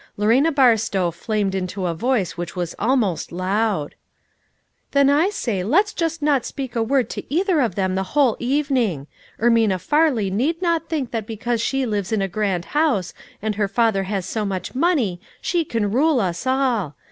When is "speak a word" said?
6.43-7.07